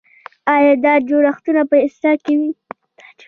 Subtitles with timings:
[0.83, 2.51] دا د جوړښتونو په اصلاح کې وي.